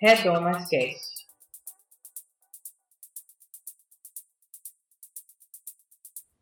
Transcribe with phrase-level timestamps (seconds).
[0.00, 1.24] Redomas Cast.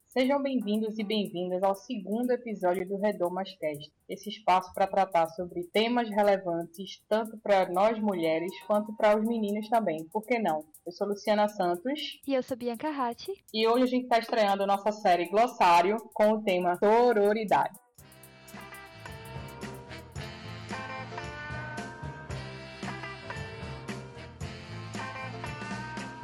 [0.08, 5.64] Sejam bem-vindos e bem-vindas ao segundo episódio do Redomas Cast, esse espaço para tratar sobre
[5.64, 10.08] temas relevantes tanto para nós mulheres quanto para os meninos também.
[10.10, 10.64] Por que não?
[10.86, 12.20] Eu sou Luciana Santos.
[12.26, 13.32] E eu sou Bianca Ratti.
[13.52, 17.81] E hoje a gente está estreando a nossa série Glossário com o tema Sororidade.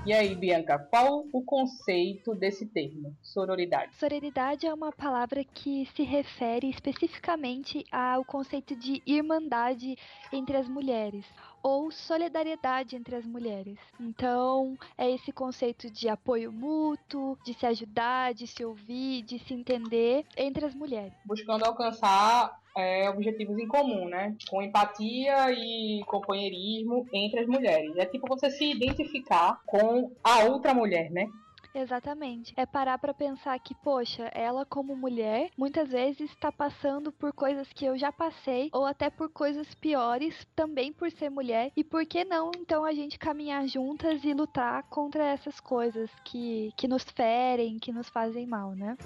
[0.07, 3.95] E aí, Bianca, qual o conceito desse termo, sororidade?
[3.97, 9.97] Sororidade é uma palavra que se refere especificamente ao conceito de irmandade
[10.33, 11.27] entre as mulheres
[11.63, 13.79] ou solidariedade entre as mulheres.
[14.01, 19.55] Então, é esse conceito de apoio mútuo, de se ajudar, de se ouvir, de se
[19.55, 21.13] entender entre as mulheres.
[21.25, 24.37] Buscando alcançar é, objetivos em comum, né?
[24.49, 27.97] Com empatia e companheirismo entre as mulheres.
[27.97, 31.29] É tipo você se identificar com a outra mulher, né?
[31.75, 32.55] Exatamente.
[32.57, 37.69] É parar para pensar que, poxa, ela como mulher, muitas vezes está passando por coisas
[37.73, 41.71] que eu já passei, ou até por coisas piores, também por ser mulher.
[41.77, 46.73] E por que não, então, a gente caminhar juntas e lutar contra essas coisas que,
[46.77, 48.97] que nos ferem, que nos fazem mal, né?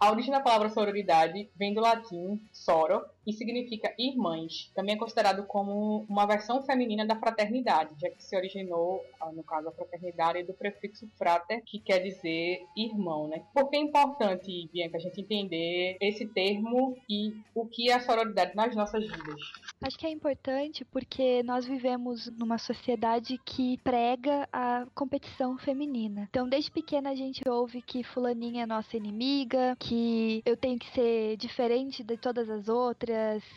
[0.00, 4.70] A origem da palavra sororidade vem do latim soro, e significa irmãs.
[4.74, 9.42] Também é considerado como uma versão feminina da fraternidade, já que se originou, ah, no
[9.42, 13.42] caso, a fraternidade do prefixo frater, que quer dizer irmão, né?
[13.54, 18.00] Por que é importante, Bianca, a gente entender esse termo e o que é a
[18.00, 19.40] sororidade nas nossas vidas?
[19.82, 26.26] Acho que é importante porque nós vivemos numa sociedade que prega a competição feminina.
[26.30, 30.90] Então, desde pequena a gente ouve que fulaninha é nossa inimiga, que eu tenho que
[30.92, 33.09] ser diferente de todas as outras,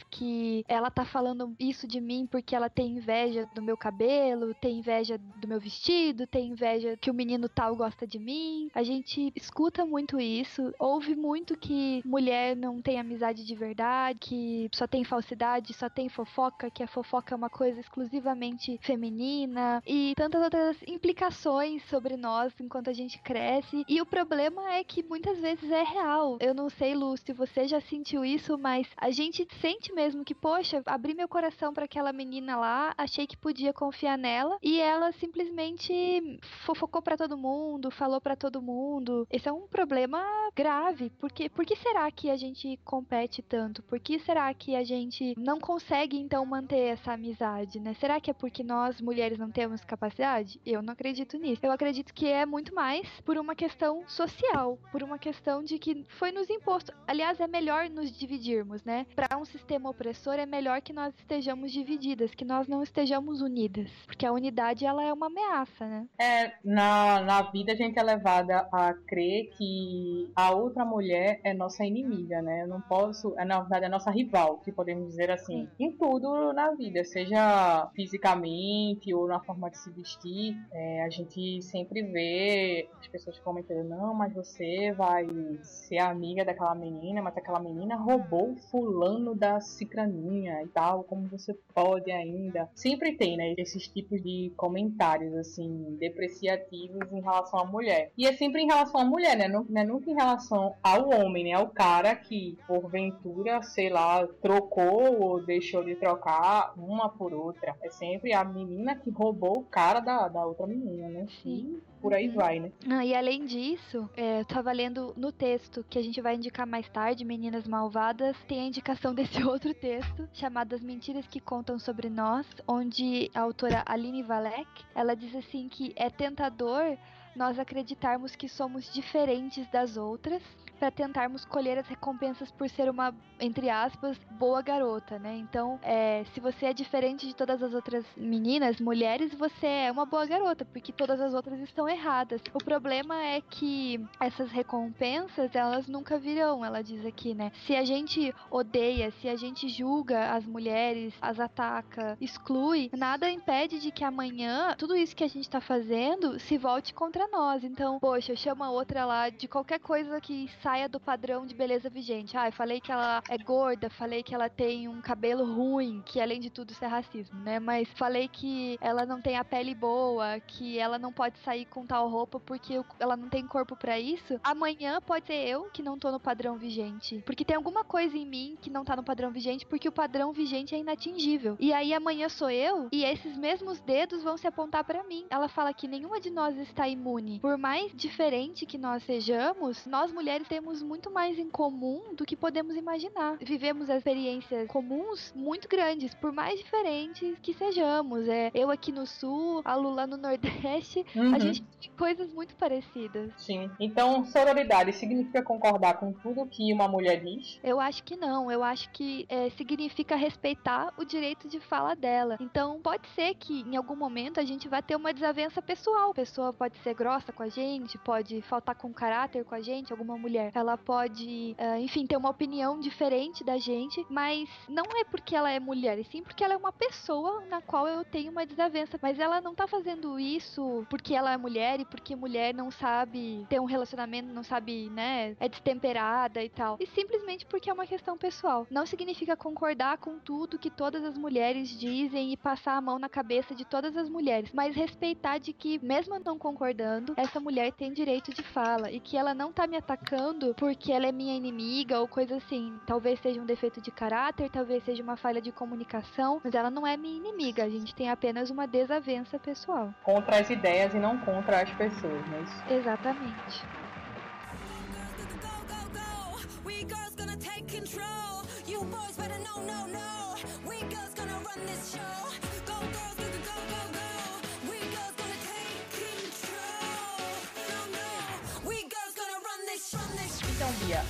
[0.10, 4.80] que ela tá falando isso de mim porque ela tem inveja do meu cabelo, tem
[4.80, 8.70] inveja do meu vestido, tem inveja que o menino tal gosta de mim.
[8.74, 14.70] A gente escuta muito isso, ouve muito que mulher não tem amizade de verdade, que
[14.74, 20.14] só tem falsidade, só tem fofoca, que a fofoca é uma coisa exclusivamente feminina e
[20.16, 23.84] tantas outras implicações sobre nós enquanto a gente cresce.
[23.88, 26.38] E o problema é que muitas vezes é real.
[26.40, 30.36] Eu não sei, Lu, se você já sentiu isso, mas a gente sente mesmo que,
[30.36, 35.12] poxa, abri meu coração para aquela menina lá, achei que podia confiar nela e ela
[35.14, 39.28] simplesmente fofocou para todo mundo, falou para todo mundo.
[39.30, 40.22] Esse é um problema
[40.56, 43.82] grave, porque por que será que a gente compete tanto?
[43.84, 47.94] Por que será que a gente não consegue então manter essa amizade, né?
[47.96, 50.60] Será que é porque nós mulheres não temos capacidade?
[50.66, 51.66] Eu não acredito nisso.
[51.66, 56.06] Eu acredito que é muito mais por uma questão social, por uma questão de que
[56.20, 56.94] foi nos imposto.
[57.08, 59.06] Aliás, é melhor nos dividirmos, né?
[59.16, 63.90] Para um sistema opressor é melhor que nós estejamos divididas, que nós não estejamos unidas,
[64.06, 66.08] porque a unidade ela é uma ameaça, né?
[66.20, 71.54] É, na, na vida a gente é levada a crer que a outra mulher é
[71.54, 72.64] nossa inimiga, né?
[72.64, 75.86] Eu não posso, é na verdade é nossa rival, que podemos dizer assim, Sim.
[75.86, 81.62] em tudo na vida, seja fisicamente ou na forma de se vestir, é, a gente
[81.62, 85.28] sempre vê as pessoas comentando, não, mas você vai
[85.62, 91.54] ser amiga daquela menina, mas aquela menina roubou fulano da cicraninha e tal, como você
[91.74, 92.70] pode ainda.
[92.76, 98.12] Sempre tem, né, esses tipos de comentários, assim, depreciativos em relação à mulher.
[98.18, 101.46] E é sempre em relação à mulher, né, não, é nunca em relação ao homem,
[101.46, 107.76] né, ao cara que, porventura, sei lá, trocou ou deixou de trocar uma por outra.
[107.82, 111.28] É sempre a menina que roubou o cara da, da outra menina, né?
[111.42, 111.80] Sim.
[112.04, 112.70] E por aí vai, né?
[112.90, 116.68] Ah, e além disso, é, eu tava lendo no texto que a gente vai indicar
[116.68, 121.80] mais tarde, Meninas Malvadas, tem a indicação desse outro texto chamado As Mentiras que Contam
[121.80, 126.98] sobre Nós, onde a autora Aline Valek, ela diz assim que é tentador
[127.36, 130.44] nós acreditarmos que somos diferentes das outras
[130.84, 135.38] para tentarmos colher as recompensas por ser uma, entre aspas, boa garota, né?
[135.38, 140.06] Então, é, se você é diferente de todas as outras meninas, mulheres, você é uma
[140.06, 142.42] boa garota, porque todas as outras estão erradas.
[142.54, 147.54] O problema é que essas recompensas, elas nunca virão, ela diz aqui, né?
[147.66, 153.80] Se a gente odeia, se a gente julga as mulheres, as ataca, exclui, nada impede
[153.80, 157.64] de que amanhã tudo isso que a gente tá fazendo se volte contra nós.
[157.64, 161.88] Então, poxa, chama outra lá de qualquer coisa que sai saia do padrão de beleza
[161.88, 162.36] vigente.
[162.36, 166.20] Ah, eu falei que ela é gorda, falei que ela tem um cabelo ruim, que
[166.20, 167.60] além de tudo isso é racismo, né?
[167.60, 171.86] Mas falei que ela não tem a pele boa, que ela não pode sair com
[171.86, 174.40] tal roupa porque ela não tem corpo para isso.
[174.44, 177.22] Amanhã pode ser eu que não tô no padrão vigente.
[177.24, 180.34] Porque tem alguma coisa em mim que não tá no padrão vigente porque o padrão
[180.34, 181.56] vigente é inatingível.
[181.60, 185.28] E aí amanhã sou eu e esses mesmos dedos vão se apontar para mim.
[185.30, 187.40] Ela fala que nenhuma de nós está imune.
[187.40, 192.36] Por mais diferente que nós sejamos, nós mulheres temos muito mais em comum do que
[192.36, 193.38] podemos imaginar.
[193.42, 198.28] Vivemos experiências comuns muito grandes, por mais diferentes que sejamos.
[198.28, 201.34] É, eu aqui no sul, a Lula no nordeste, uhum.
[201.34, 203.32] a gente tem coisas muito parecidas.
[203.36, 203.68] Sim.
[203.80, 207.60] Então, sororidade significa concordar com tudo que uma mulher diz?
[207.64, 208.52] Eu acho que não.
[208.52, 212.38] Eu acho que é, significa respeitar o direito de fala dela.
[212.40, 216.12] Então, pode ser que em algum momento a gente vai ter uma desavença pessoal.
[216.12, 219.92] A pessoa pode ser grossa com a gente, pode faltar com caráter com a gente,
[219.92, 220.43] alguma mulher.
[220.54, 225.52] Ela pode, uh, enfim, ter uma opinião diferente da gente, mas não é porque ela
[225.52, 228.98] é mulher, e sim porque ela é uma pessoa na qual eu tenho uma desavença.
[229.02, 233.46] Mas ela não tá fazendo isso porque ela é mulher e porque mulher não sabe
[233.50, 236.78] ter um relacionamento, não sabe, né, é destemperada e tal.
[236.80, 238.66] E simplesmente porque é uma questão pessoal.
[238.70, 243.10] Não significa concordar com tudo que todas as mulheres dizem e passar a mão na
[243.10, 247.94] cabeça de todas as mulheres, mas respeitar de que, mesmo não concordando, essa mulher tem
[247.94, 252.00] direito de fala e que ela não tá me atacando porque ela é minha inimiga
[252.00, 252.80] ou coisa assim.
[252.86, 256.86] Talvez seja um defeito de caráter, talvez seja uma falha de comunicação, mas ela não
[256.86, 257.64] é minha inimiga.
[257.64, 259.94] A gente tem apenas uma desavença pessoal.
[260.04, 262.64] Contra as ideias e não contra as pessoas, não é isso?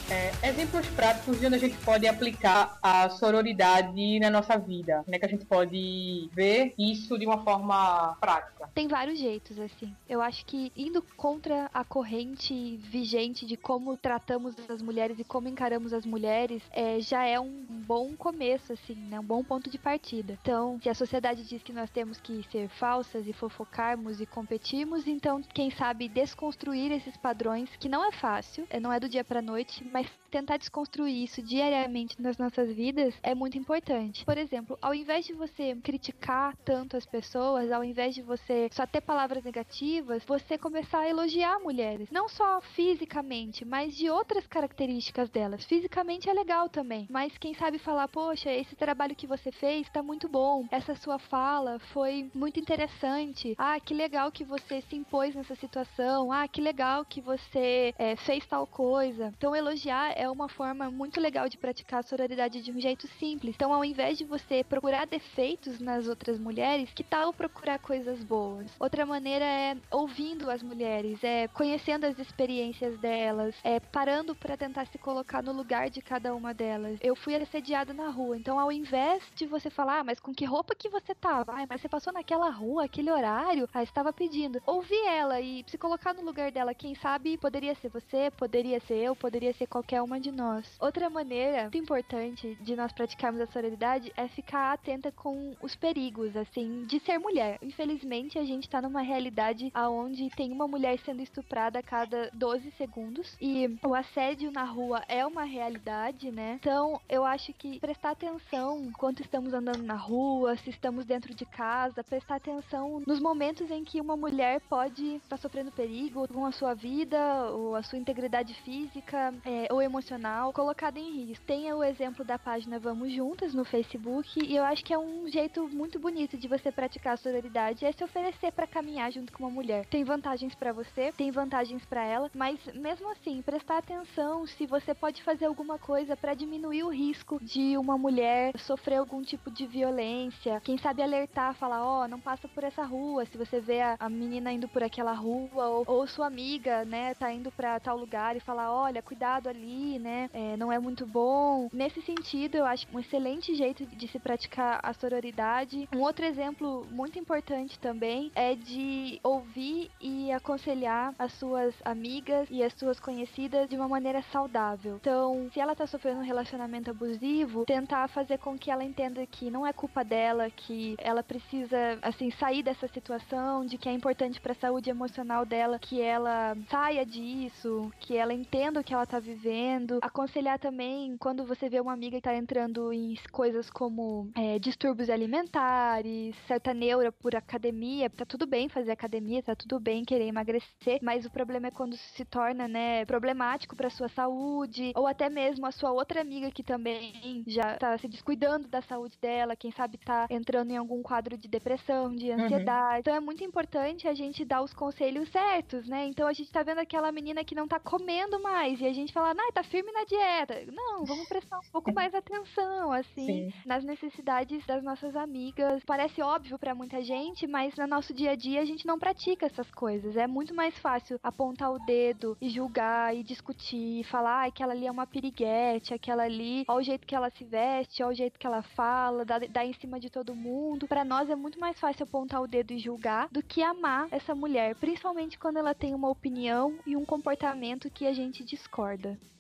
[0.10, 5.18] É, exemplos práticos de onde a gente pode aplicar a sororidade na nossa vida, né?
[5.18, 8.70] Que a gente pode ver isso de uma forma prática.
[8.74, 9.96] Tem vários jeitos, assim.
[10.08, 15.48] Eu acho que indo contra a corrente vigente de como tratamos as mulheres e como
[15.48, 19.20] encaramos as mulheres é, já é um bom começo, assim, né?
[19.20, 20.38] Um bom ponto de partida.
[20.42, 25.08] Então, se a sociedade diz que nós temos que ser falsas e fofocarmos e competirmos,
[25.08, 29.24] então, quem sabe desconstruir esses padrões, que não é fácil, é, não é do dia
[29.24, 34.26] pra noite, mas tentar desconstruir isso diariamente nas nossas vidas é muito importante.
[34.26, 38.86] Por exemplo, ao invés de você criticar tanto as pessoas, ao invés de você só
[38.88, 45.30] ter palavras negativas, você começar a elogiar mulheres, não só fisicamente, mas de outras características
[45.30, 45.66] delas.
[45.66, 50.02] Fisicamente é legal também, mas quem sabe falar, poxa, esse trabalho que você fez está
[50.02, 53.56] muito bom, essa sua fala foi muito interessante.
[53.58, 56.32] Ah, que legal que você se impôs nessa situação.
[56.32, 59.34] Ah, que legal que você é, fez tal coisa.
[59.38, 63.56] Então elogiar é uma forma muito legal de praticar a sororidade de um jeito simples.
[63.56, 68.72] Então, ao invés de você procurar defeitos nas outras mulheres, que tal procurar coisas boas?
[68.80, 74.86] Outra maneira é ouvindo as mulheres, é conhecendo as experiências delas, é parando para tentar
[74.88, 76.98] se colocar no lugar de cada uma delas.
[77.02, 80.46] Eu fui assediada na rua, então ao invés de você falar, ah, mas com que
[80.46, 81.54] roupa que você tava?
[81.68, 84.62] Mas você passou naquela rua, aquele horário, ah, estava pedindo.
[84.66, 88.96] Ouvir ela e se colocar no lugar dela, quem sabe poderia ser você, poderia ser
[88.96, 90.78] eu, poderia ser qualquer uma de nós.
[90.80, 96.36] Outra maneira muito importante de nós praticarmos a sororidade é ficar atenta com os perigos,
[96.36, 97.58] assim, de ser mulher.
[97.62, 102.72] Infelizmente, a gente tá numa realidade onde tem uma mulher sendo estuprada a cada 12
[102.78, 106.58] segundos e o assédio na rua é uma realidade, né?
[106.60, 111.46] Então, eu acho que prestar atenção enquanto estamos andando na rua, se estamos dentro de
[111.46, 116.46] casa, prestar atenção nos momentos em que uma mulher pode estar tá sofrendo perigo com
[116.46, 117.18] a sua vida
[117.52, 121.46] ou a sua integridade física é, ou emocional colocada em risco.
[121.46, 125.28] Tem o exemplo da página Vamos Juntas no Facebook e eu acho que é um
[125.28, 129.44] jeito muito bonito de você praticar a sororidade, é se oferecer para caminhar junto com
[129.44, 129.86] uma mulher.
[129.88, 134.94] Tem vantagens para você, tem vantagens para ela, mas mesmo assim, prestar atenção se você
[134.94, 139.66] pode fazer alguma coisa para diminuir o risco de uma mulher sofrer algum tipo de
[139.66, 140.62] violência.
[140.64, 143.98] Quem sabe alertar, falar, ó, oh, não passa por essa rua, se você vê a,
[144.00, 147.98] a menina indo por aquela rua ou, ou sua amiga, né, tá indo para tal
[147.98, 150.30] lugar e falar, olha, cuidado ali, né?
[150.34, 151.70] É, não é muito bom.
[151.72, 155.88] Nesse sentido, eu acho um excelente jeito de se praticar a sororidade.
[155.94, 162.64] Um outro exemplo muito importante também é de ouvir e aconselhar as suas amigas e
[162.64, 164.98] as suas conhecidas de uma maneira saudável.
[165.00, 169.50] Então, se ela tá sofrendo um relacionamento abusivo, tentar fazer com que ela entenda que
[169.50, 174.42] não é culpa dela, que ela precisa, assim, sair dessa situação, de que é importante
[174.42, 179.06] para a saúde emocional dela que ela saia disso, que ela entenda o que ela
[179.06, 180.00] tá vivendo.
[180.02, 185.10] Aconselhar também quando você vê uma amiga que tá entrando em coisas como é, distúrbios
[185.10, 188.10] alimentares, certa neura por academia.
[188.10, 191.96] Tá tudo bem fazer academia, tá tudo bem querer emagrecer, mas o problema é quando
[191.98, 196.64] se torna, né, problemático para sua saúde, ou até mesmo a sua outra amiga que
[196.64, 201.38] também já tá se descuidando da saúde dela, quem sabe tá entrando em algum quadro
[201.38, 202.46] de depressão, de uhum.
[202.46, 202.94] ansiedade.
[202.94, 203.00] Uhum.
[203.00, 206.06] Então é muito importante a gente dar os conselhos certos, né?
[206.06, 209.03] Então a gente tá vendo aquela menina que não tá comendo mais e a gente
[209.12, 210.64] fala, ah, tá firme na dieta.
[210.72, 213.54] Não, vamos prestar um pouco mais atenção, assim, Sim.
[213.66, 215.84] nas necessidades das nossas amigas.
[215.86, 219.46] Parece óbvio para muita gente, mas no nosso dia a dia a gente não pratica
[219.46, 220.16] essas coisas.
[220.16, 224.74] É muito mais fácil apontar o dedo e julgar e discutir, e falar, ah, aquela
[224.74, 228.16] ali é uma piriguete, aquela ali, olha o jeito que ela se veste, olha o
[228.16, 230.88] jeito que ela fala, dá, dá em cima de todo mundo.
[230.88, 234.36] Para nós é muito mais fácil apontar o dedo e julgar do que amar essa
[234.36, 238.93] mulher, principalmente quando ela tem uma opinião e um comportamento que a gente discorda.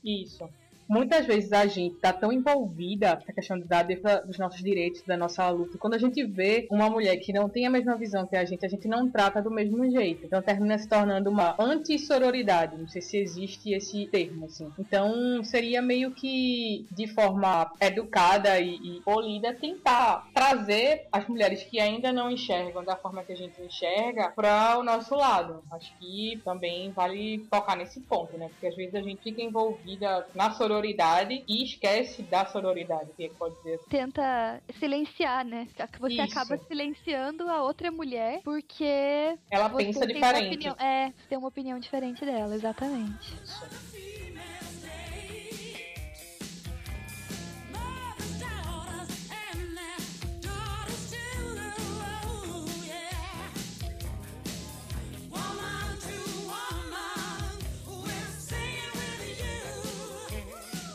[0.03, 0.49] Isso
[0.87, 5.17] muitas vezes a gente tá tão envolvida na questão da defesa dos nossos direitos, da
[5.17, 5.77] nossa luta.
[5.77, 8.65] Quando a gente vê uma mulher que não tem a mesma visão que a gente,
[8.65, 10.25] a gente não trata do mesmo jeito.
[10.25, 12.77] Então termina se tornando uma anti-sororidade.
[12.77, 14.71] Não sei se existe esse termo, assim.
[14.77, 21.79] Então seria meio que de forma educada e, e polida tentar trazer as mulheres que
[21.79, 25.63] ainda não enxergam da forma que a gente enxerga para o nosso lado.
[25.71, 28.49] Acho que também vale tocar nesse ponto, né?
[28.49, 33.25] Porque às vezes a gente fica envolvida na sororidade sororidade e esquece da sororidade, que
[33.25, 33.79] é pode dizer.
[33.89, 35.67] Tenta silenciar, né?
[35.99, 36.21] Você Isso.
[36.21, 40.47] acaba silenciando a outra mulher porque ela pensa diferente.
[40.47, 43.33] Opinião, é, tem uma opinião diferente dela, exatamente.
[43.43, 43.92] Isso.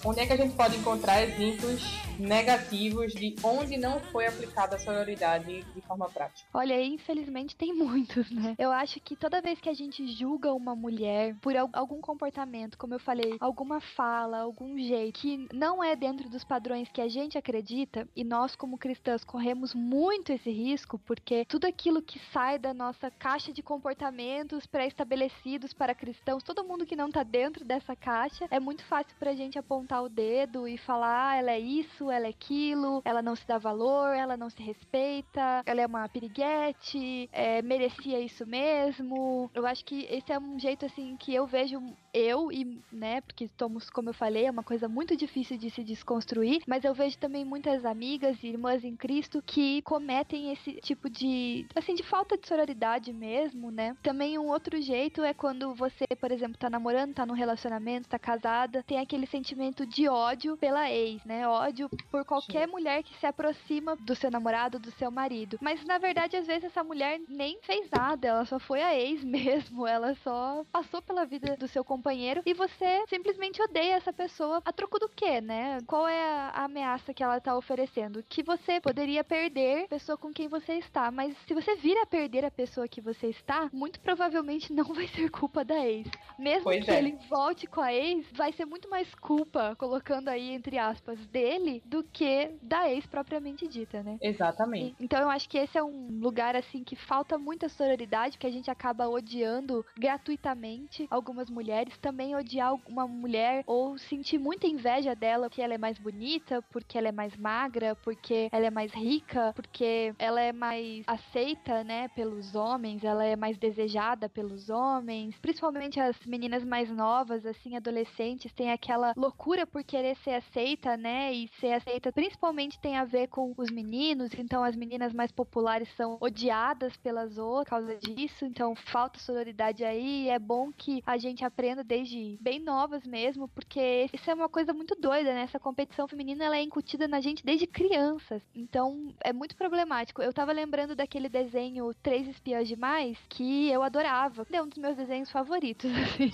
[0.08, 4.78] Onde é que a gente pode encontrar exemplos negativos de onde não foi aplicada a
[4.78, 6.48] sororidade de forma prática?
[6.52, 8.54] Olha, infelizmente tem muitos, né?
[8.58, 12.94] Eu acho que toda vez que a gente julga uma mulher por algum comportamento, como
[12.94, 17.38] eu falei, alguma fala, algum jeito que não é dentro dos padrões que a gente
[17.38, 22.74] acredita, e nós como cristãs corremos muito esse risco, porque tudo aquilo que sai da
[22.74, 28.46] nossa caixa de comportamentos pré-estabelecidos para cristãos, todo mundo que não tá dentro dessa caixa,
[28.50, 32.26] é muito fácil pra gente apontar o dedo e falar, ah, ela é isso, ela
[32.26, 37.28] é aquilo, ela não se dá valor, ela não se respeita, ela é uma piriguete,
[37.32, 39.50] é, merecia isso mesmo.
[39.54, 41.80] Eu acho que esse é um jeito assim que eu vejo
[42.12, 45.84] eu e, né, porque somos, como eu falei, é uma coisa muito difícil de se
[45.84, 51.08] desconstruir, mas eu vejo também muitas amigas e irmãs em Cristo que cometem esse tipo
[51.08, 53.96] de, assim, de falta de sororidade mesmo, né?
[54.02, 58.18] Também um outro jeito é quando você, por exemplo, tá namorando, tá num relacionamento, tá
[58.18, 61.46] casada, tem aquele sentimento de ódio pela ex, né?
[61.46, 62.72] Ódio por qualquer Sim.
[62.72, 65.58] mulher que se aproxima do seu namorado, do seu marido.
[65.60, 69.22] Mas na verdade, às vezes essa mulher nem fez nada, ela só foi a ex
[69.24, 74.62] mesmo, ela só passou pela vida do seu companheiro e você simplesmente odeia essa pessoa
[74.64, 75.78] a troco do quê, né?
[75.86, 78.22] Qual é a ameaça que ela tá oferecendo?
[78.28, 82.06] Que você poderia perder a pessoa com quem você está, mas se você vir a
[82.06, 86.08] perder a pessoa que você está, muito provavelmente não vai ser culpa da ex.
[86.38, 86.98] Mesmo pois que é.
[86.98, 91.82] ele volte com a ex, vai ser muito mais culpa, colocando aí entre aspas, dele
[91.88, 94.18] do que da ex propriamente dita, né?
[94.20, 94.94] Exatamente.
[94.98, 98.46] E, então eu acho que esse é um lugar assim que falta muita sororidade, que
[98.46, 105.14] a gente acaba odiando gratuitamente algumas mulheres, também odiar uma mulher ou sentir muita inveja
[105.14, 108.92] dela porque ela é mais bonita, porque ela é mais magra, porque ela é mais
[108.92, 115.34] rica, porque ela é mais aceita, né, pelos homens, ela é mais desejada pelos homens,
[115.40, 121.32] principalmente as meninas mais novas, assim, adolescentes, tem aquela loucura por querer ser aceita, né,
[121.32, 125.88] e ser aceita principalmente tem a ver com os meninos, então as meninas mais populares
[125.96, 130.28] são odiadas pelas outras por causa disso, então falta sororidade aí.
[130.28, 134.72] É bom que a gente aprenda desde bem novas mesmo, porque isso é uma coisa
[134.72, 135.42] muito doida, né?
[135.42, 140.22] Essa competição feminina ela é incutida na gente desde crianças, então é muito problemático.
[140.22, 144.96] Eu tava lembrando daquele desenho Três Espiãs Demais que eu adorava, é um dos meus
[144.96, 146.30] desenhos favoritos, assim.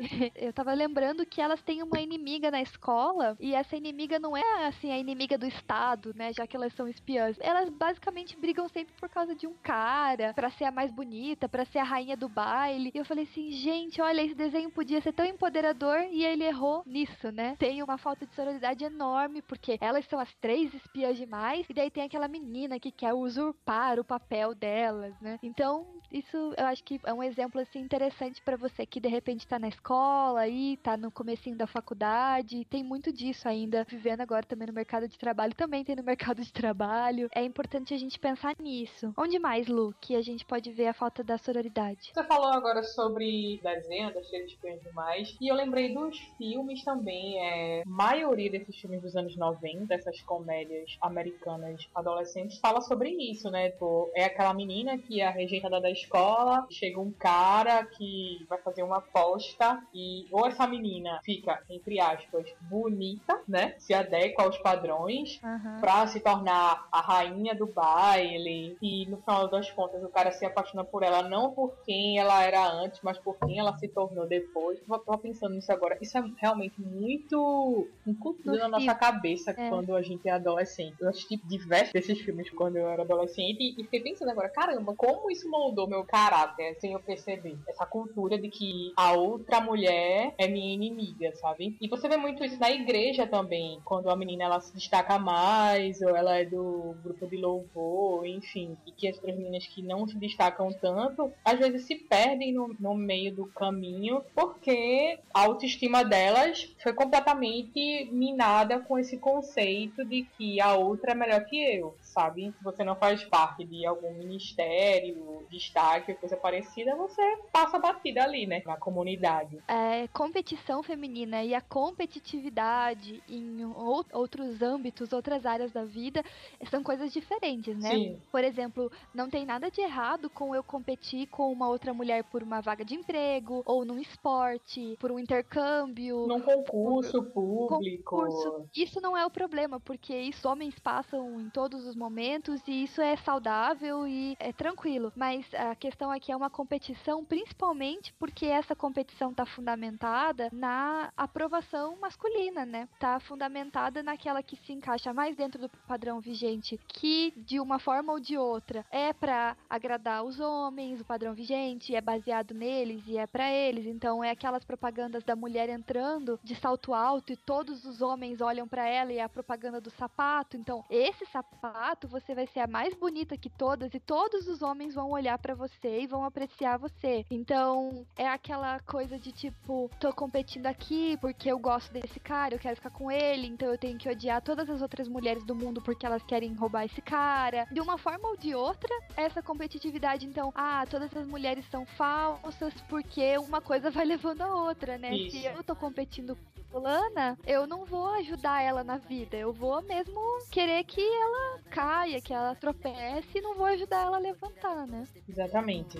[0.34, 4.49] eu tava lembrando que elas têm uma inimiga na escola e essa inimiga não é
[4.66, 6.32] assim a inimiga do Estado, né?
[6.32, 7.36] Já que elas são espiãs.
[7.40, 11.64] Elas basicamente brigam sempre por causa de um cara, para ser a mais bonita, para
[11.64, 12.90] ser a rainha do baile.
[12.94, 16.82] E eu falei assim, gente, olha, esse desenho podia ser tão empoderador e ele errou
[16.86, 17.56] nisso, né?
[17.58, 21.90] Tem uma falta de sororidade enorme, porque elas são as três espiãs demais, e daí
[21.90, 25.38] tem aquela menina que quer usurpar o papel delas, né?
[25.42, 29.46] Então, isso eu acho que é um exemplo assim interessante para você que de repente
[29.46, 34.39] tá na escola aí, tá no comecinho da faculdade, tem muito disso ainda, vivendo agora
[34.46, 37.28] também no mercado de trabalho, também tem no mercado de trabalho.
[37.34, 39.12] É importante a gente pensar nisso.
[39.16, 42.10] Onde mais, Lu, que a gente pode ver a falta da sororidade?
[42.12, 47.38] Você falou agora sobre desenho, das cheias de demais, e eu lembrei dos filmes também,
[47.42, 53.70] é, maioria desses filmes dos anos 90, dessas comédias americanas adolescentes, fala sobre isso, né?
[53.70, 58.82] Tipo, é aquela menina que é rejeitada da escola, chega um cara que vai fazer
[58.82, 63.74] uma aposta e ou essa menina fica, entre aspas, bonita, né?
[63.78, 63.94] Se
[64.30, 65.80] adequa aos padrões uhum.
[65.80, 70.44] pra se tornar a rainha do baile e no final das contas o cara se
[70.44, 74.26] apaixona por ela não por quem ela era antes, mas por quem ela se tornou
[74.26, 74.78] depois.
[74.88, 75.98] Eu tava pensando nisso agora.
[76.00, 79.68] Isso é realmente muito incutido na nossa cabeça é.
[79.68, 80.96] quando a gente é adolescente.
[81.00, 85.30] Eu assisti diversos desses filmes quando eu era adolescente e fiquei pensando agora, caramba, como
[85.30, 87.58] isso moldou meu caráter sem eu perceber.
[87.66, 91.76] Essa cultura de que a outra mulher é minha inimiga, sabe?
[91.80, 96.00] E você vê muito isso na igreja também, quando a menina ela se destaca mais,
[96.02, 100.06] ou ela é do grupo de louvor, enfim, e que as outras meninas que não
[100.06, 106.04] se destacam tanto, às vezes se perdem no, no meio do caminho, porque a autoestima
[106.04, 111.94] delas foi completamente minada com esse conceito de que a outra é melhor que eu,
[112.10, 112.52] sabe?
[112.56, 118.46] Se você não faz parte de algum ministério, destaque coisa parecida, você passa batida ali,
[118.46, 118.62] né?
[118.66, 119.58] Na comunidade.
[119.66, 123.64] É, competição feminina e a competitividade em
[124.12, 126.22] outros âmbitos, outras áreas da vida,
[126.70, 127.90] são coisas diferentes, né?
[127.90, 128.20] Sim.
[128.30, 132.42] Por exemplo, não tem nada de errado com eu competir com uma outra mulher por
[132.42, 136.26] uma vaga de emprego, ou num esporte, por um intercâmbio.
[136.26, 138.16] Num concurso público.
[138.16, 138.68] Concurso.
[138.74, 143.02] Isso não é o problema, porque isso homens passam em todos os momentos e isso
[143.02, 145.12] é saudável e é tranquilo.
[145.14, 151.96] Mas a questão aqui é uma competição, principalmente porque essa competição está fundamentada na aprovação
[152.00, 152.88] masculina, né?
[152.98, 158.12] Tá fundamentada naquela que se encaixa mais dentro do padrão vigente, que de uma forma
[158.14, 163.18] ou de outra é para agradar os homens, o padrão vigente é baseado neles e
[163.18, 163.84] é para eles.
[163.84, 168.66] Então é aquelas propagandas da mulher entrando de salto alto e todos os homens olham
[168.66, 170.56] para ela e é a propaganda do sapato.
[170.56, 174.62] Então esse sapato fato, você vai ser a mais bonita que todas e todos os
[174.62, 177.26] homens vão olhar para você e vão apreciar você.
[177.30, 182.58] Então, é aquela coisa de tipo, tô competindo aqui porque eu gosto desse cara, eu
[182.58, 185.82] quero ficar com ele, então eu tenho que odiar todas as outras mulheres do mundo
[185.82, 187.66] porque elas querem roubar esse cara.
[187.72, 192.72] De uma forma ou de outra, essa competitividade, então, ah, todas as mulheres são falsas
[192.88, 195.12] porque uma coisa vai levando a outra, né?
[195.12, 195.38] Isso.
[195.38, 196.36] Se eu tô competindo
[196.70, 199.36] fulana, eu não vou ajudar ela na vida.
[199.36, 204.18] Eu vou mesmo querer que ela caia, que ela tropece e não vou ajudar ela
[204.18, 205.04] a levantar, né?
[205.26, 205.98] Exatamente.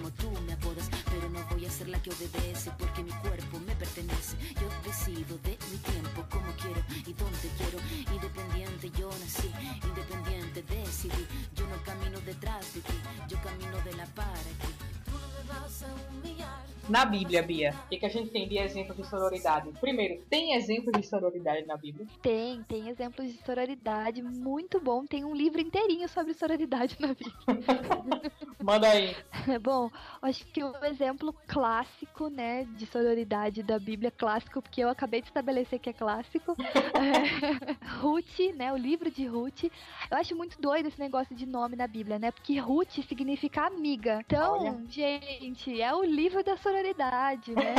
[16.90, 19.70] Na Bíblia, Bia, o que, que a gente tem de exemplos de sororidade?
[19.80, 22.04] Primeiro, tem exemplos de sororidade na Bíblia?
[22.20, 25.06] Tem, tem exemplos de sororidade muito bom.
[25.06, 27.32] Tem um livro inteirinho sobre sororidade na Bíblia.
[28.62, 29.16] Manda aí.
[29.62, 34.88] Bom, acho que o um exemplo clássico, né, de sororidade da Bíblia, clássico, porque eu
[34.88, 36.54] acabei de estabelecer que é clássico,
[36.94, 39.64] é Ruth, né, o livro de Ruth.
[39.64, 44.20] Eu acho muito doido esse negócio de nome na Bíblia, né, porque Ruth significa amiga.
[44.26, 44.78] Então, Olha.
[44.88, 47.74] gente, é o livro da sororidade, né?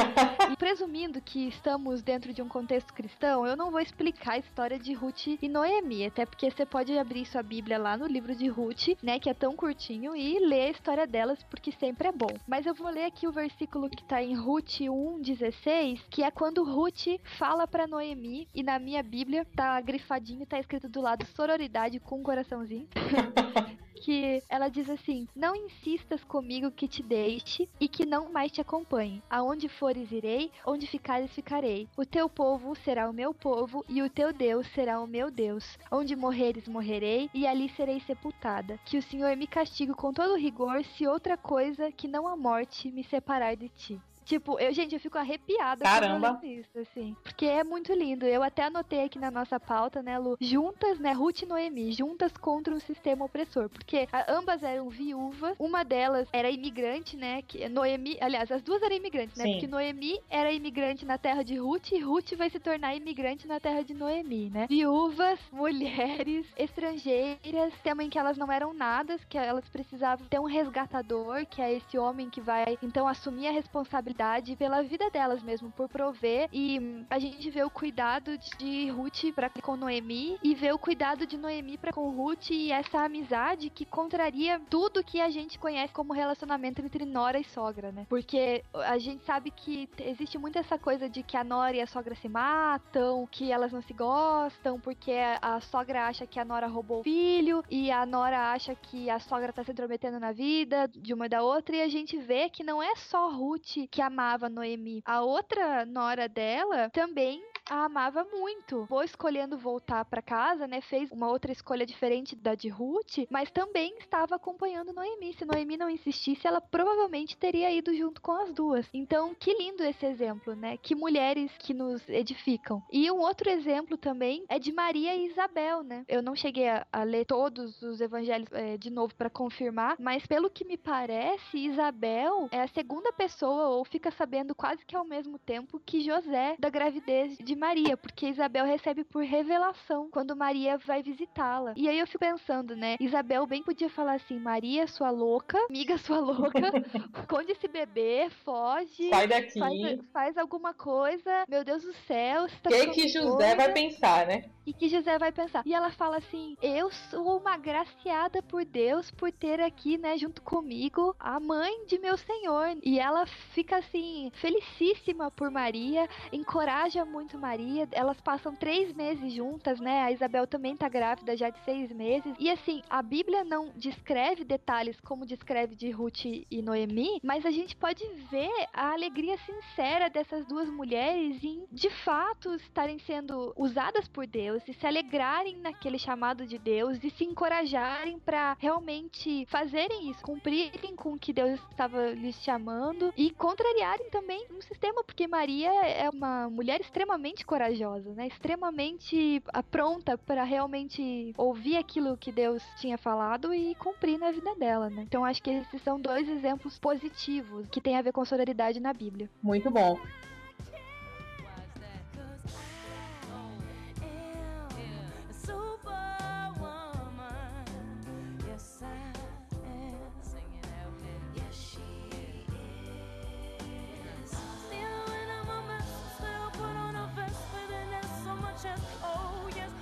[0.52, 4.80] e presumindo que estamos dentro de um contexto cristão, eu não vou explicar a história
[4.80, 8.48] de Ruth e Noemi, até porque você pode abrir sua Bíblia lá no livro de
[8.48, 12.32] Ruth, né, que é tão curtinho, e ler história delas, porque sempre é bom.
[12.48, 16.64] Mas eu vou ler aqui o versículo que tá em Ruth 1,16, que é quando
[16.64, 22.00] Ruth fala para Noemi, e na minha Bíblia tá grifadinho, tá escrito do lado sororidade
[22.00, 22.88] com um coraçãozinho.
[24.02, 28.60] que ela diz assim: Não insistas comigo que te deixe e que não mais te
[28.60, 29.22] acompanhe.
[29.30, 31.88] Aonde fores irei, onde ficares ficarei.
[31.96, 35.78] O teu povo será o meu povo e o teu Deus será o meu Deus.
[35.92, 38.80] Onde morreres morrerei e ali serei sepultada.
[38.86, 42.92] Que o Senhor me castigue com todo rigor se outra coisa que não a morte
[42.92, 44.02] me separar de ti.
[44.32, 46.39] Tipo, eu, gente, eu fico arrepiada Caramba.
[46.41, 47.17] isso, assim.
[47.22, 48.26] Porque é muito lindo.
[48.26, 50.38] Eu até anotei aqui na nossa pauta, né, Lu?
[50.39, 53.67] Juntas, né, Ruth e Noemi, juntas contra um sistema opressor.
[53.67, 57.41] Porque ambas eram viúvas, uma delas era imigrante, né?
[57.41, 59.44] Que Noemi, aliás, as duas eram imigrantes, né?
[59.44, 59.52] Sim.
[59.52, 63.60] Porque Noemi era imigrante na terra de Ruth e Ruth vai se tornar imigrante na
[63.60, 64.65] terra de Noemi, né?
[64.70, 70.46] Viúvas, mulheres, estrangeiras, tema em que elas não eram nada, que elas precisavam ter um
[70.46, 74.21] resgatador, que é esse homem que vai então assumir a responsabilidade
[74.58, 76.48] pela vida delas mesmo, por prover.
[76.54, 81.26] E a gente vê o cuidado de Ruth para com Noemi e vê o cuidado
[81.26, 85.94] de Noemi para com Ruth e essa amizade que contraria tudo que a gente conhece
[85.94, 88.06] como relacionamento entre nora e sogra, né?
[88.10, 91.88] Porque a gente sabe que existe muito essa coisa de que a nora e a
[91.88, 96.68] sogra se matam, que elas não se gostam, porque a sogra acha que a nora
[96.68, 100.88] roubou o filho e a nora acha que a sogra tá se intrometendo na vida
[100.88, 104.02] de uma e da outra e a gente vê que não é só Ruth que
[104.12, 105.02] amava Noemi.
[105.06, 107.41] A outra nora dela também
[107.72, 108.84] a amava muito.
[108.86, 110.82] Vou escolhendo voltar pra casa, né?
[110.82, 115.34] Fez uma outra escolha diferente da de Ruth, mas também estava acompanhando Noemi.
[115.34, 118.86] Se Noemi não insistisse, ela provavelmente teria ido junto com as duas.
[118.94, 120.76] Então, que lindo esse exemplo, né?
[120.78, 122.84] Que mulheres que nos edificam.
[122.92, 126.04] E um outro exemplo também é de Maria e Isabel, né?
[126.10, 130.26] Eu não cheguei a, a ler todos os evangelhos eh, de novo pra confirmar, mas
[130.26, 135.06] pelo que me parece, Isabel é a segunda pessoa, ou fica sabendo quase que ao
[135.06, 140.80] mesmo tempo que José da gravidez de Maria, porque Isabel recebe por revelação quando Maria
[140.80, 141.76] vai visitá-la.
[141.78, 142.97] E aí eu fico pensando, né?
[143.00, 146.60] Isabel bem podia falar assim: Maria, sua louca, amiga, sua louca,
[147.21, 149.10] esconde esse bebê, foge.
[149.10, 149.60] Sai daqui.
[149.60, 152.50] Faz, faz alguma coisa, meu Deus do céu.
[152.50, 153.56] Você tá O que, que José doida.
[153.56, 154.50] vai pensar, né?
[154.65, 155.63] E que José vai pensar.
[155.65, 160.41] E ela fala assim: Eu sou uma graciada por Deus por ter aqui, né, junto
[160.41, 162.78] comigo, a mãe de meu Senhor.
[162.84, 167.88] E ela fica assim, felicíssima por Maria, encoraja muito Maria.
[167.91, 170.04] Elas passam três meses juntas, né?
[170.04, 172.34] A Isabel também tá grávida já de seis meses.
[172.39, 177.51] E assim, a Bíblia não descreve detalhes como descreve de Ruth e Noemi, mas a
[177.51, 184.08] gente pode ver a alegria sincera dessas duas mulheres em de fato estarem sendo usadas
[184.08, 190.10] por Deus e se alegrarem naquele chamado de Deus e se encorajarem para realmente fazerem
[190.12, 195.27] isso, cumprirem com o que Deus estava lhes chamando e contrariarem também um sistema, porque
[195.27, 198.28] Maria é uma mulher extremamente corajosa, né?
[198.28, 204.89] Extremamente pronta para realmente ouvir aquilo que Deus tinha falado e cumprir na vida dela,
[204.89, 205.04] né?
[205.04, 208.94] Então acho que esses são dois exemplos positivos que tem a ver com sororidade na
[208.94, 209.30] Bíblia.
[209.41, 210.00] Muito bom.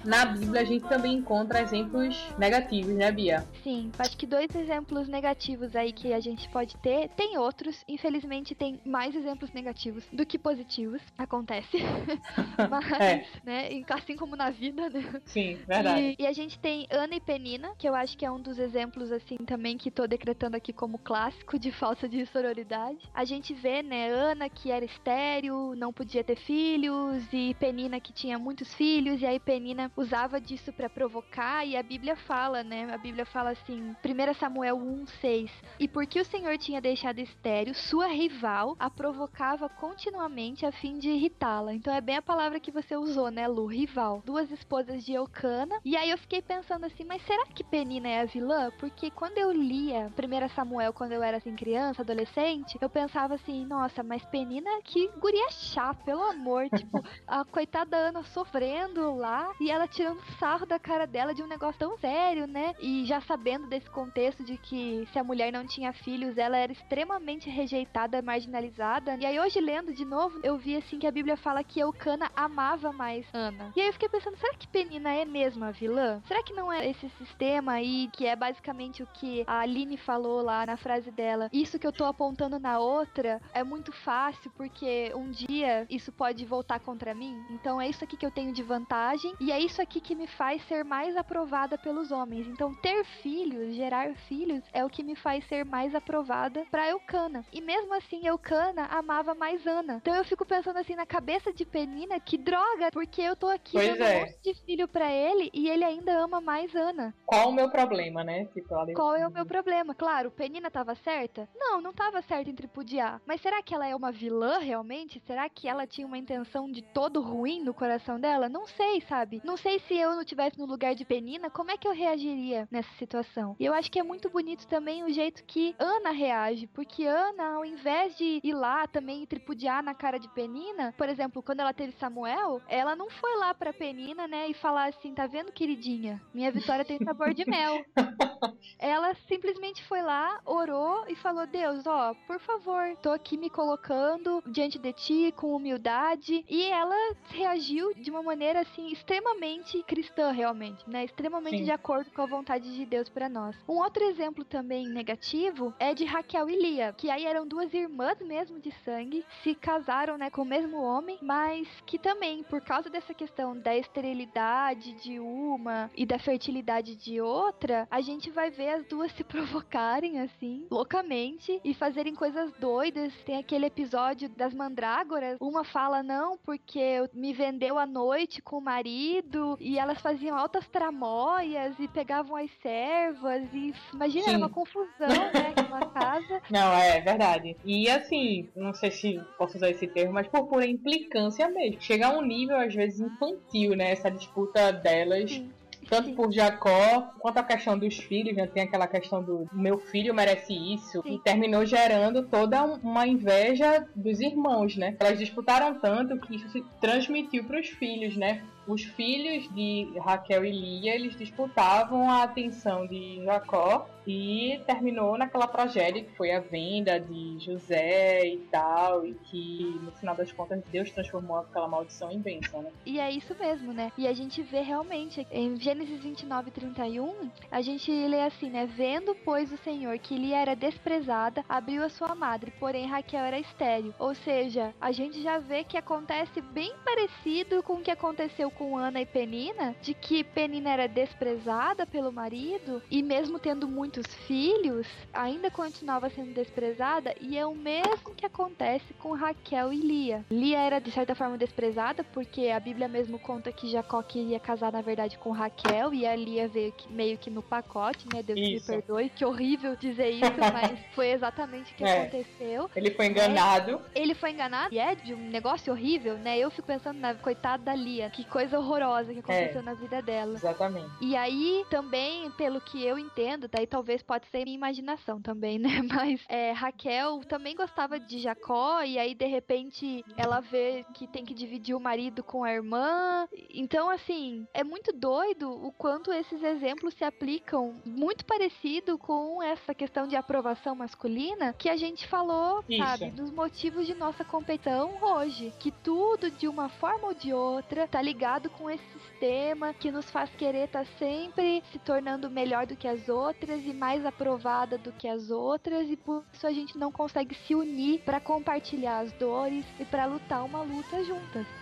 [0.10, 3.46] Na Bíblia a gente também encontra exemplos negativos, né, Bia?
[3.64, 7.10] Sim, acho que dois exemplos negativos aí que a gente pode ter.
[7.10, 11.00] Tem outros, infelizmente tem mais exemplos negativos do que positivos.
[11.16, 11.78] Acontece.
[12.72, 13.26] Mas, É.
[13.44, 15.22] né, assim como na vida, né?
[15.26, 16.16] Sim, verdade.
[16.18, 18.58] E, e a gente tem Ana e Penina, que eu acho que é um dos
[18.58, 22.98] exemplos, assim, também que tô decretando aqui como clássico de falta de sororidade.
[23.14, 28.12] A gente vê, né, Ana que era estéril, não podia ter filhos, e Penina que
[28.12, 32.92] tinha muitos filhos, e aí Penina usava disso pra provocar, e a Bíblia fala, né,
[32.94, 38.08] a Bíblia fala assim, 1 Samuel 1,6, e porque o Senhor tinha deixado estéril, sua
[38.08, 41.74] rival a provocava continuamente a fim de irritá-la.
[41.74, 43.66] Então é bem a palavra que você usou, né, Lu?
[43.66, 44.24] Rival.
[44.26, 45.80] Duas esposas de Eucana.
[45.84, 48.72] E aí eu fiquei pensando assim, mas será que Penina é a vilã?
[48.80, 53.66] Porque quando eu lia 1 Samuel, quando eu era assim, criança, adolescente, eu pensava assim,
[53.66, 56.70] nossa, mas Penina, que guria chata, pelo amor.
[56.76, 61.48] tipo, a coitada Ana sofrendo lá e ela tirando sarro da cara dela de um
[61.48, 62.74] negócio tão sério, né?
[62.80, 66.72] E já sabendo desse contexto de que se a mulher não tinha filhos, ela era
[66.72, 69.18] extremamente rejeitada, marginalizada.
[69.20, 72.32] E aí hoje lendo de novo, eu vi assim que a Bíblia fala que Eucana
[72.36, 73.72] amava mais Ana.
[73.76, 76.22] E aí eu fiquei pensando, será que Penina é mesmo a vilã?
[76.28, 80.42] Será que não é esse sistema aí que é basicamente o que a Aline falou
[80.42, 81.50] lá na frase dela?
[81.52, 86.46] Isso que eu tô apontando na outra é muito fácil porque um dia isso pode
[86.46, 87.44] voltar contra mim.
[87.50, 90.26] Então é isso aqui que eu tenho de vantagem e é isso aqui que me
[90.28, 92.48] faz ser mais aprovada pelos homens.
[92.48, 97.46] Então, ter filhos, gerar filhos, é o que me faz ser mais aprovada pra Eucana.
[97.52, 99.98] E mesmo assim, Eucana amava mais Ana.
[100.02, 103.74] Então eu fico pensando assim na cabeça de Penina, que droga, porque eu tô aqui
[103.74, 104.18] Pois dando é.
[104.18, 107.14] um monte de filho pra ele e ele ainda ama mais Ana.
[107.26, 108.46] Qual o meu problema, né?
[108.54, 109.94] Tipo, ela- Qual é o meu problema?
[109.94, 111.48] Claro, Penina tava certa?
[111.56, 113.22] Não, não tava certa em tripudiar.
[113.26, 115.22] Mas será que ela é uma vilã realmente?
[115.26, 118.48] Será que ela tinha uma intenção de todo ruim no coração dela?
[118.50, 119.42] Não sei, sabe?
[119.44, 122.68] Não sei se eu não tivesse no lugar de Penina, como é que eu reagiria
[122.72, 123.56] nessa situação?
[123.60, 127.56] E eu acho que é muito bonito também o jeito que Ana reage, porque Ana,
[127.56, 131.60] ao invés de ir lá também e tripudiar na cara de Penina, por exemplo, quando
[131.60, 135.52] ela teve Samuel, ela não foi lá pra Penina, né, e falar assim, tá vendo,
[135.52, 136.22] queridinha?
[136.34, 137.84] Minha vitória tem sabor de mel.
[138.78, 144.42] Ela simplesmente foi lá, orou e falou: Deus, ó, por favor, tô aqui me colocando
[144.48, 146.46] diante de ti com humildade.
[146.48, 146.96] E ela
[147.30, 149.49] reagiu de uma maneira assim extremamente
[149.88, 151.06] cristã, realmente, né?
[151.06, 151.64] Extremamente Sim.
[151.64, 153.56] de acordo com a vontade de Deus pra nós.
[153.68, 158.20] Um outro exemplo também negativo é de Raquel e Lia, que aí eram duas irmãs
[158.20, 162.90] mesmo de sangue, se casaram, né, com o mesmo homem, mas que também, por causa
[162.90, 168.70] dessa questão da esterilidade de uma e da fertilidade de outra, a gente vai ver
[168.70, 173.14] as duas se provocarem assim, loucamente, e fazerem coisas doidas.
[173.26, 178.62] Tem aquele episódio das mandrágoras, uma fala não, porque me vendeu à noite com o
[178.62, 184.38] marido, e elas faziam altas tramóias e pegavam as servas, e imagina, era Sim.
[184.38, 186.42] uma confusão, né, aquela casa.
[186.50, 187.56] Não, é verdade.
[187.66, 191.82] E assim, não sei se posso usar esse termo, mas por pura implicância mesmo.
[191.82, 193.92] Chega a um nível, às vezes, infantil, né?
[193.92, 195.32] Essa disputa delas.
[195.32, 195.50] Sim.
[195.90, 198.46] Tanto por Jacó, quanto a questão dos filhos, né?
[198.46, 201.02] Tem aquela questão do meu filho merece isso.
[201.02, 201.16] Sim.
[201.16, 204.96] E terminou gerando toda um- uma inveja dos irmãos, né?
[205.00, 208.44] Elas disputaram tanto que isso se transmitiu para os filhos, né?
[208.70, 215.48] Os filhos de Raquel e Lia, eles disputavam a atenção de Jacó e terminou naquela
[215.48, 220.62] tragédia que foi a venda de José e tal, e que no final das contas
[220.72, 222.72] Deus transformou aquela maldição em bênção, né?
[222.86, 223.92] E é isso mesmo, né?
[223.98, 228.66] E a gente vê realmente em Gênesis 29, 31, a gente lê assim, né?
[228.66, 233.40] Vendo, pois, o Senhor que Lia era desprezada, abriu a sua madre, porém Raquel era
[233.40, 233.94] estéril.
[234.00, 238.78] Ou seja, a gente já vê que acontece bem parecido com o que aconteceu com
[238.78, 243.68] Ana e Penina, de que Penina era desprezada pelo marido e mesmo tendo
[244.00, 249.78] muitos filhos, ainda continuava sendo desprezada e é o mesmo que acontece com Raquel e
[249.78, 250.26] Lia.
[250.32, 254.72] Lia era de certa forma desprezada porque a Bíblia mesmo conta que Jacó queria casar
[254.72, 258.24] na verdade com Raquel e a Lia veio que- meio que no pacote, né?
[258.24, 258.72] Deus Isso.
[258.72, 260.22] me perdoe, que horrível dizer isso,
[260.54, 262.02] mas foi exatamente o que É.
[262.02, 262.70] aconteceu.
[262.76, 263.82] Ele foi enganado.
[263.94, 266.38] Ele foi enganado e é de um negócio horrível, né?
[266.38, 270.34] Eu fico pensando na coitada da Lia, que coisa horrorosa que aconteceu na vida dela.
[270.36, 270.90] Exatamente.
[271.02, 275.70] E aí, também, pelo que eu entendo, daí talvez pode ser minha imaginação também, né?
[275.88, 281.26] Mas é, Raquel também gostava de Jacó, e aí de repente ela vê que tem
[281.26, 283.28] que dividir o marido com a irmã.
[283.50, 289.74] Então, assim, é muito doido o quanto esses exemplos se aplicam, muito parecido com essa
[289.74, 292.84] questão de aprovação masculina que a gente falou, Isso.
[292.84, 295.54] sabe, dos motivos de nossa competição hoje.
[295.60, 300.10] Que tudo, de uma forma ou de outra, tá ligado com esse sistema que nos
[300.12, 304.92] faz querer estar sempre se tornando melhor do que as outras e mais aprovada do
[304.92, 309.12] que as outras, e por isso a gente não consegue se unir para compartilhar as
[309.14, 311.59] dores e para lutar uma luta juntas.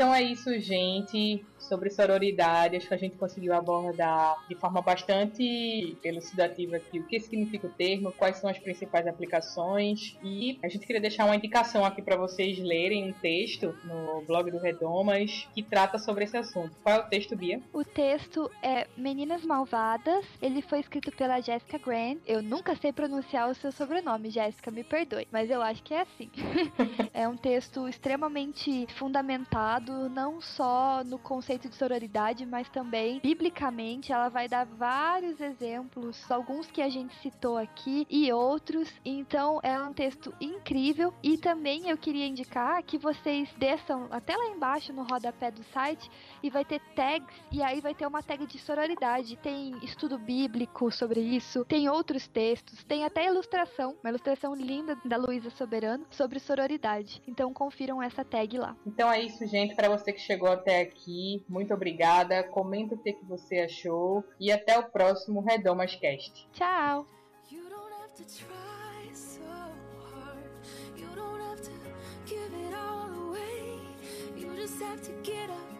[0.00, 1.44] Então é isso, gente.
[1.70, 7.20] Sobre sororidade, acho que a gente conseguiu abordar de forma bastante elucidativa aqui o que
[7.20, 10.18] significa o termo, quais são as principais aplicações.
[10.20, 14.50] E a gente queria deixar uma indicação aqui para vocês lerem um texto no blog
[14.50, 16.72] do Redomas que trata sobre esse assunto.
[16.82, 17.62] Qual é o texto, Bia?
[17.72, 20.26] O texto é Meninas Malvadas.
[20.42, 22.18] Ele foi escrito pela Jessica Grant.
[22.26, 26.00] Eu nunca sei pronunciar o seu sobrenome, Jéssica, me perdoe, mas eu acho que é
[26.00, 26.28] assim.
[27.14, 34.28] é um texto extremamente fundamentado, não só no conceito de sororidade, mas também biblicamente ela
[34.28, 38.92] vai dar vários exemplos, alguns que a gente citou aqui e outros.
[39.04, 44.46] Então é um texto incrível e também eu queria indicar que vocês desçam até lá
[44.46, 46.10] embaixo no rodapé do site
[46.42, 49.36] e vai ter tags e aí vai ter uma tag de sororidade.
[49.36, 55.16] Tem estudo bíblico sobre isso, tem outros textos, tem até ilustração, uma ilustração linda da
[55.16, 57.22] Luísa Soberano sobre sororidade.
[57.26, 58.76] Então confiram essa tag lá.
[58.86, 59.74] Então é isso, gente.
[59.74, 62.42] Para você que chegou até aqui, muito obrigada.
[62.44, 66.48] Comenta o que, que você achou e até o próximo Redomas Cast.
[66.52, 67.06] Tchau!
[67.50, 70.44] You don't have to try so hard.
[70.96, 71.70] You don't have to
[72.26, 73.80] give it all away.
[74.36, 75.79] You just have to get up,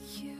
[0.00, 0.37] you.